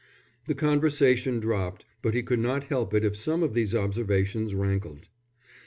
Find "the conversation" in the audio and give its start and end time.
0.47-1.39